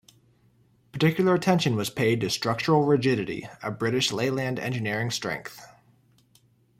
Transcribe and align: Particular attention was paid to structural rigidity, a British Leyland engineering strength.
Particular 0.93 1.35
attention 1.35 1.75
was 1.75 1.91
paid 1.91 2.21
to 2.21 2.29
structural 2.31 2.85
rigidity, 2.85 3.47
a 3.61 3.69
British 3.69 4.11
Leyland 4.11 4.57
engineering 4.57 5.11
strength. 5.11 5.61